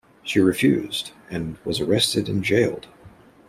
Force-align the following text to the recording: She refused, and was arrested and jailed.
She 0.23 0.39
refused, 0.39 1.11
and 1.29 1.59
was 1.63 1.79
arrested 1.79 2.27
and 2.27 2.43
jailed. 2.43 2.87